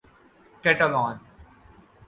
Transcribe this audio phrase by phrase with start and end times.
[0.63, 1.15] Catalan